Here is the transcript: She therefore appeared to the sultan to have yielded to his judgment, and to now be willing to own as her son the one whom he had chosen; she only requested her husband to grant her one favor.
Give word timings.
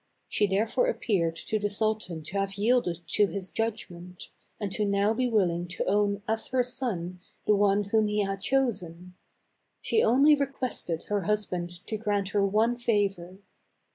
She 0.27 0.47
therefore 0.47 0.87
appeared 0.87 1.35
to 1.45 1.59
the 1.59 1.69
sultan 1.69 2.23
to 2.23 2.37
have 2.39 2.55
yielded 2.55 3.01
to 3.09 3.27
his 3.27 3.51
judgment, 3.51 4.29
and 4.59 4.71
to 4.71 4.83
now 4.83 5.13
be 5.13 5.29
willing 5.29 5.67
to 5.67 5.85
own 5.85 6.23
as 6.27 6.47
her 6.47 6.63
son 6.63 7.19
the 7.45 7.55
one 7.55 7.83
whom 7.91 8.07
he 8.07 8.23
had 8.23 8.41
chosen; 8.41 9.13
she 9.79 10.01
only 10.01 10.33
requested 10.33 11.03
her 11.03 11.25
husband 11.25 11.85
to 11.85 11.97
grant 11.97 12.29
her 12.29 12.43
one 12.43 12.77
favor. 12.77 13.37